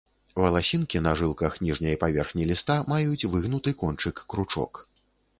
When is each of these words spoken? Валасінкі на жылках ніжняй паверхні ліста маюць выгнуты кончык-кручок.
Валасінкі 0.43 0.99
на 1.07 1.11
жылках 1.19 1.57
ніжняй 1.65 1.97
паверхні 2.03 2.47
ліста 2.51 2.77
маюць 2.93 3.27
выгнуты 3.35 3.75
кончык-кручок. 3.83 4.81